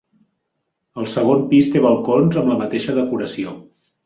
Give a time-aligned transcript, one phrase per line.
[1.01, 3.55] El segon pis té balcons amb la mateixa decoració.